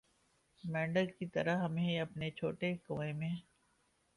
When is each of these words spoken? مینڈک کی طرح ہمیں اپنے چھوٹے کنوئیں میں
مینڈک 0.63 1.17
کی 1.19 1.25
طرح 1.25 1.57
ہمیں 1.57 1.99
اپنے 1.99 2.29
چھوٹے 2.31 2.73
کنوئیں 2.77 3.13
میں 3.13 3.35